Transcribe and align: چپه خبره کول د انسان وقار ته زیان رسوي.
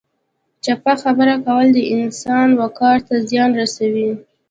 چپه 0.65 0.93
خبره 1.03 1.35
کول 1.45 1.67
د 1.73 1.79
انسان 1.97 2.47
وقار 2.61 2.97
ته 3.07 3.15
زیان 3.29 3.49
رسوي. 3.61 4.09